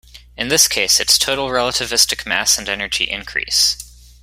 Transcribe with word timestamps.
In 0.35 0.47
this 0.47 0.67
case, 0.67 0.99
its 0.99 1.19
total 1.19 1.49
relativistic 1.49 2.25
mass 2.25 2.57
and 2.57 2.67
energy 2.67 3.03
increase. 3.03 3.77